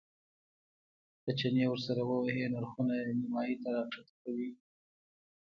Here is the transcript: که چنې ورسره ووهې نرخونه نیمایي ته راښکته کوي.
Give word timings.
که 1.23 1.31
چنې 1.39 1.63
ورسره 1.71 2.01
ووهې 2.05 2.45
نرخونه 2.53 2.95
نیمایي 3.19 3.55
ته 3.63 3.69
راښکته 3.75 4.13
کوي. 4.21 4.49